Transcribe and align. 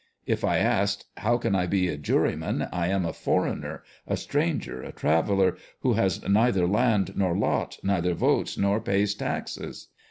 If 0.25 0.43
I 0.43 0.57
asked," 0.57 1.05
How 1.25 1.37
can 1.37 1.53
I 1.53 1.67
be 1.67 1.87
a 1.87 1.95
juryman? 1.95 2.67
I 2.73 2.87
am 2.87 3.05
a 3.05 3.13
foreigner, 3.13 3.83
a 4.07 4.17
stranger, 4.17 4.81
a 4.81 4.91
traveller, 4.91 5.57
who 5.81 5.93
has 5.93 6.27
neither 6.27 6.65
land 6.65 7.15
nor 7.15 7.37
lot, 7.37 7.77
neither 7.83 8.15
votes 8.15 8.57
nor 8.57 8.81
pays 8.81 9.13
taxes 9.13 9.89